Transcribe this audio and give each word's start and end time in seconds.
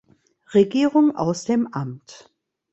Regierung 0.55 1.15
aus 1.15 1.43
dem 1.43 1.71
Amt. 1.73 2.31